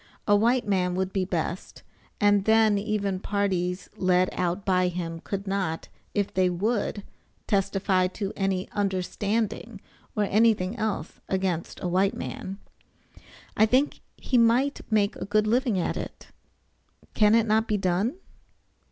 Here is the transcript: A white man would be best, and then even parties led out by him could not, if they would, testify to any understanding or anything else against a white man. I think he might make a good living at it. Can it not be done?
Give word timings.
A 0.27 0.35
white 0.35 0.65
man 0.67 0.95
would 0.95 1.13
be 1.13 1.25
best, 1.25 1.83
and 2.19 2.45
then 2.45 2.79
even 2.79 3.19
parties 3.19 3.87
led 3.95 4.29
out 4.31 4.65
by 4.65 4.87
him 4.87 5.19
could 5.19 5.45
not, 5.45 5.89
if 6.15 6.33
they 6.33 6.49
would, 6.49 7.03
testify 7.45 8.07
to 8.07 8.33
any 8.35 8.67
understanding 8.71 9.79
or 10.15 10.23
anything 10.23 10.75
else 10.75 11.19
against 11.29 11.83
a 11.83 11.87
white 11.87 12.15
man. 12.17 12.57
I 13.55 13.67
think 13.67 13.99
he 14.17 14.39
might 14.39 14.81
make 14.91 15.15
a 15.17 15.25
good 15.25 15.45
living 15.45 15.77
at 15.77 15.97
it. 15.97 16.29
Can 17.13 17.35
it 17.35 17.45
not 17.45 17.67
be 17.67 17.77
done? 17.77 18.15